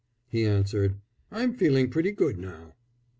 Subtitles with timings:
[0.29, 0.99] he answered,
[1.31, 2.73] "I'm feeling pretty good now."